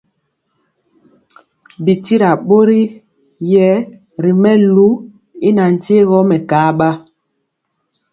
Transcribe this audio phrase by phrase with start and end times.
[1.83, 2.81] Bi tyira bori
[3.41, 3.69] rɛye
[4.23, 4.89] ri melu
[5.47, 6.89] y nantye gɔ mɛkaba.